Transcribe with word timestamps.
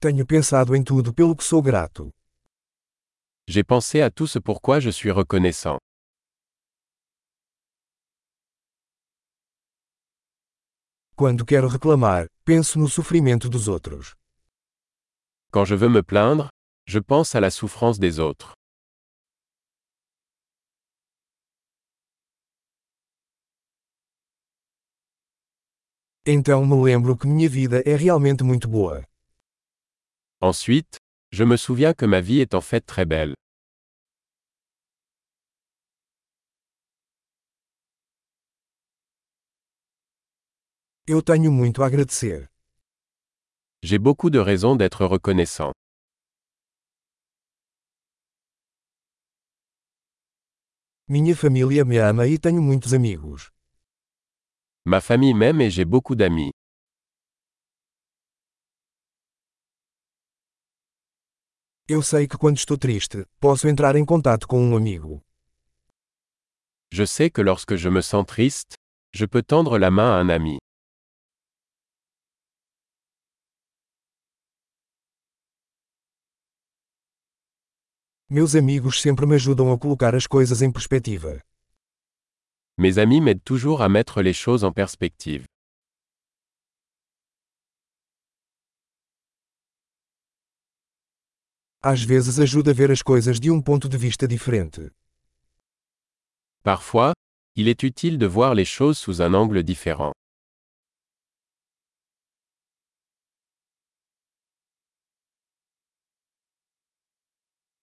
Tenho 0.00 0.24
pensado 0.24 0.76
em 0.76 0.84
tudo 0.84 1.12
pelo 1.12 1.34
que 1.34 1.42
sou 1.42 1.60
grato. 1.60 2.12
J'ai 3.48 3.64
pensé 3.64 4.00
à 4.00 4.12
tout 4.12 4.28
ce 4.28 4.38
pourquoi 4.38 4.78
je 4.78 4.90
suis 4.90 5.10
reconnaissant. 5.10 5.78
Quando 11.16 11.44
quero 11.44 11.66
reclamar, 11.66 12.28
penso 12.44 12.78
no 12.78 12.86
sofrimento 12.88 13.48
dos 13.48 13.66
outros. 13.66 14.14
Quand 15.50 15.64
je 15.64 15.74
veux 15.74 15.88
me 15.88 16.02
plaindre, 16.04 16.48
je 16.86 17.00
pense 17.00 17.34
à 17.34 17.40
la 17.40 17.50
souffrance 17.50 17.98
des 17.98 18.20
autres. 18.20 18.52
Então 26.24 26.64
me 26.64 26.80
lembro 26.84 27.16
que 27.16 27.26
minha 27.26 27.48
vida 27.48 27.82
é 27.84 27.96
realmente 27.96 28.44
muito 28.44 28.68
boa. 28.68 29.07
Ensuite, 30.40 30.98
je 31.32 31.42
me 31.42 31.56
souviens 31.56 31.94
que 31.94 32.06
ma 32.06 32.20
vie 32.20 32.38
est 32.38 32.54
en 32.54 32.60
fait 32.60 32.80
très 32.80 33.04
belle. 33.04 33.34
Eu 41.08 41.22
tenho 41.22 41.50
muito 41.50 41.82
a 41.82 41.86
agradecer. 41.86 42.46
J'ai 43.82 43.98
beaucoup 43.98 44.30
de 44.30 44.38
raisons 44.38 44.76
d'être 44.76 45.04
reconnaissant. 45.06 45.72
Minha 51.08 51.34
família 51.34 51.84
me 51.84 51.98
ama 51.98 52.28
e 52.28 52.38
tenho 52.38 52.62
muitos 52.62 52.92
amigos. 52.94 53.50
Ma 54.84 55.00
famille 55.00 55.34
m'aime 55.34 55.60
et 55.62 55.70
j'ai 55.70 55.84
beaucoup 55.84 56.14
d'amis. 56.14 56.52
Eu 61.90 62.02
sei 62.02 62.28
que 62.28 62.36
quando 62.36 62.58
estou 62.58 62.76
triste, 62.76 63.24
posso 63.40 63.66
entrar 63.66 63.96
em 63.96 64.04
contato 64.04 64.46
com 64.46 64.60
um 64.60 64.76
amigo. 64.76 65.22
Je 66.92 67.06
sais 67.06 67.30
que 67.30 67.40
lorsque 67.42 67.78
je 67.78 67.88
me 67.88 68.02
sens 68.02 68.26
triste, 68.26 68.74
je 69.10 69.24
peux 69.26 69.42
tendre 69.42 69.78
la 69.78 69.90
main 69.90 70.12
à 70.12 70.20
un 70.20 70.28
ami. 70.28 70.58
Meus 78.28 78.54
amigos 78.54 79.00
sempre 79.00 79.24
me 79.24 79.36
ajudam 79.36 79.72
a 79.72 79.78
colocar 79.78 80.14
as 80.14 80.26
coisas 80.26 80.60
em 80.60 80.70
perspectiva. 80.70 81.40
Mes 82.78 82.98
amis 82.98 83.22
m'aident 83.22 83.42
toujours 83.42 83.80
à 83.80 83.88
mettre 83.88 84.20
les 84.20 84.34
choses 84.34 84.62
en 84.62 84.72
perspective. 84.74 85.46
Às 91.80 92.02
vezes 92.02 92.40
ajuda 92.40 92.72
a 92.72 92.74
ver 92.74 92.90
as 92.90 93.02
coisas 93.02 93.38
de 93.38 93.52
um 93.52 93.62
ponto 93.62 93.88
de 93.88 93.96
vista 93.96 94.26
diferente. 94.26 94.90
Parfois, 96.64 97.12
il 97.54 97.68
est 97.68 97.84
utile 97.84 98.18
de 98.18 98.26
voir 98.26 98.52
les 98.52 98.64
choses 98.64 98.98
sous 98.98 99.22
un 99.22 99.32
angle 99.32 99.62
différent. 99.62 100.12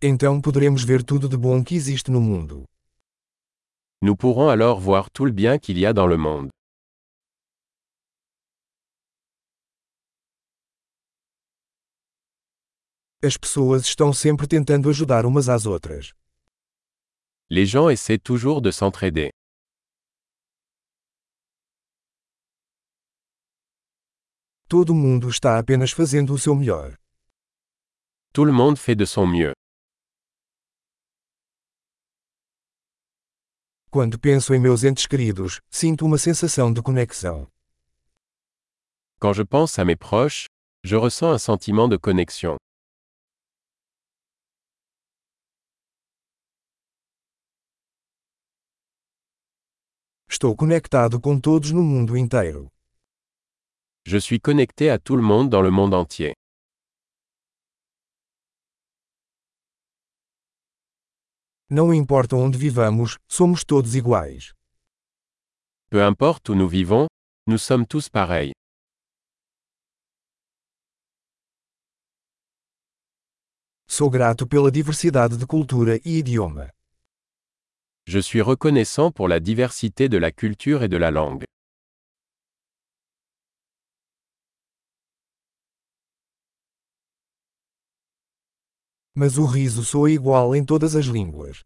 Então 0.02 0.42
poderemos 0.42 0.84
ver 0.84 1.02
tudo 1.02 1.30
de 1.30 1.38
bom 1.38 1.64
que 1.64 1.74
existe 1.74 2.12
no 2.12 2.20
mundo. 2.20 2.66
Nous 4.04 4.18
pourrons 4.18 4.50
alors 4.50 4.78
voir 4.78 5.10
tout 5.10 5.26
le 5.26 5.32
bien 5.32 5.58
qu'il 5.58 5.80
y 5.80 5.86
a 5.86 5.94
dans 5.94 6.06
le 6.06 6.18
monde. 6.18 6.55
As 13.26 13.38
pessoas 13.38 13.82
estão 13.86 14.14
sempre 14.14 14.46
tentando 14.48 14.88
ajudar 14.88 15.26
umas 15.26 15.50
às 15.50 15.66
outras. 15.66 16.14
Les 17.50 17.68
gens 17.68 17.90
essaient 17.90 18.20
toujours 18.20 18.62
de 18.62 18.72
s'entraider. 18.72 19.32
Todo 24.70 24.94
mundo 24.94 25.28
está 25.28 25.58
apenas 25.58 25.92
fazendo 25.92 26.34
o 26.34 26.38
seu 26.38 26.54
melhor. 26.54 26.96
Tout 28.32 28.46
le 28.46 28.52
monde 28.52 28.78
fait 28.78 28.96
de 28.96 29.06
son 29.08 29.26
mieux. 29.26 29.54
Quando 33.90 34.20
penso 34.20 34.54
em 34.54 34.60
meus 34.60 34.84
entes 34.84 35.08
queridos, 35.08 35.62
sinto 35.72 36.06
uma 36.06 36.20
sensação 36.20 36.72
de 36.72 36.82
conexão. 36.82 37.48
Quand 39.20 39.34
je 39.34 39.44
pense 39.44 39.80
à 39.82 39.86
mes 39.86 39.96
proches, 39.98 40.46
je 40.84 40.96
ressens 40.96 41.34
un 41.34 41.40
sentiment 41.40 41.88
de 41.90 41.98
connexion. 41.98 42.58
Estou 50.36 50.54
conectado 50.54 51.18
com 51.22 51.40
todos 51.40 51.72
no 51.72 51.82
mundo 51.82 52.18
inteiro. 52.18 52.70
Je 54.06 54.20
suis 54.20 54.38
connecté 54.38 54.90
à 54.90 55.00
tout 55.00 55.16
le 55.16 55.24
monde 55.24 55.50
dans 55.50 55.62
le 55.62 55.72
monde 55.72 55.94
entier. 55.94 56.34
Não 61.70 61.94
importa 61.94 62.36
onde 62.36 62.58
vivamos, 62.58 63.18
somos 63.30 63.64
todos 63.64 63.96
iguais. 63.96 64.52
Peu 65.90 66.04
importe 66.04 66.50
où 66.50 66.54
nous 66.54 66.68
vivons, 66.68 67.08
nous 67.48 67.58
sommes 67.58 67.86
tous 67.88 68.10
pareils. 68.10 68.52
Sou 73.88 74.10
grato 74.10 74.46
pela 74.46 74.70
diversidade 74.70 75.38
de 75.38 75.48
cultura 75.48 75.96
e 76.04 76.18
idioma. 76.20 76.70
Je 78.16 78.22
suis 78.22 78.40
reconnaissant 78.42 79.12
pour 79.12 79.28
la 79.28 79.42
diversité 79.42 80.08
de 80.08 80.18
la 80.18 80.32
culture 80.32 80.84
et 80.84 80.88
de 80.88 80.96
la 80.96 81.12
langue. 81.12 81.44
Mas 89.14 89.38
o 89.38 89.46
riso 89.46 89.84
soa 89.84 90.10
igual 90.10 90.56
em 90.56 90.64
todas 90.64 90.96
as 90.96 91.08
línguas. 91.08 91.66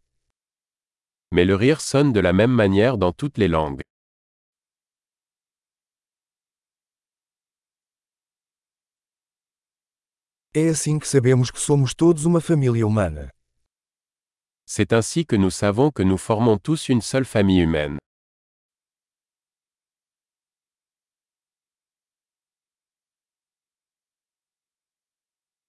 Mais 1.32 1.46
le 1.46 1.54
rire 1.54 1.82
sonne 1.82 2.12
de 2.12 2.20
la 2.20 2.34
même 2.34 2.52
manière 2.52 2.98
dans 2.98 3.14
toutes 3.14 3.38
les 3.38 3.48
langues. 3.48 3.84
É 10.56 10.68
assim 10.70 10.98
que 10.98 11.08
sabemos 11.08 11.52
que 11.52 11.60
somos 11.60 11.94
todos 11.94 12.26
uma 12.26 12.42
família 12.42 12.88
humana. 12.88 13.30
C'est 14.72 14.94
ainsi 14.94 15.26
que 15.26 15.36
nous 15.36 15.50
savons 15.50 15.90
que 15.90 16.04
nous 16.04 16.20
formons 16.20 16.60
tous 16.60 16.90
une 16.90 17.02
seule 17.02 17.26
famille 17.26 17.60
humaine. 17.60 17.98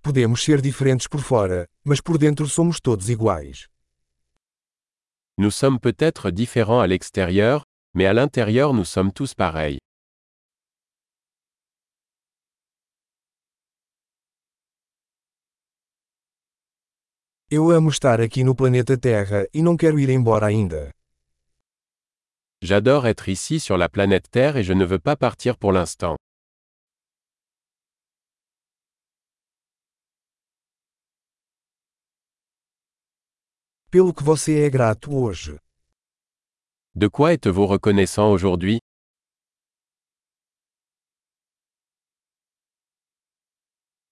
Podemos 0.03 0.43
ser 0.43 0.61
diferentes 0.61 1.09
por 1.09 1.23
fora, 1.23 1.67
mas 1.83 2.03
por 2.03 2.19
dentro 2.19 2.47
somos 2.47 2.83
todos 2.83 3.09
iguais. 3.09 3.69
Nous 5.39 5.51
sommes 5.51 5.81
peut-être 5.81 6.31
différents 6.31 6.81
à 6.81 6.87
l'extérieur, 6.87 7.65
mais 7.95 8.05
à 8.05 8.13
l'intérieur 8.13 8.75
nous 8.75 8.85
sommes 8.85 9.13
tous 9.15 9.33
pareils. 9.33 9.79
Eu 17.53 17.69
amo 17.73 17.91
estar 17.91 18.21
aqui 18.21 18.45
no 18.45 18.55
planeta 18.55 18.97
Terra 18.97 19.45
e 19.53 19.61
não 19.61 19.77
quero 19.77 19.99
ir 19.99 20.09
embora 20.09 20.47
ainda. 20.47 20.93
J'adore 22.63 23.09
être 23.09 23.29
ici 23.29 23.59
sur 23.59 23.77
la 23.77 23.89
planète 23.89 24.31
Terre 24.31 24.57
et 24.59 24.63
je 24.63 24.73
ne 24.73 24.85
veux 24.85 25.01
pas 25.01 25.17
partir 25.17 25.59
pour 25.59 25.73
l'instant. 25.73 26.15
Pelo 33.91 34.15
que 34.15 34.23
você 34.23 34.65
é 34.65 34.71
grato 34.71 35.13
hoje. 35.13 35.59
De 36.95 37.09
quoi 37.09 37.33
êtes-vous 37.33 37.67
reconnaissant 37.67 38.31
aujourd'hui 38.31 38.80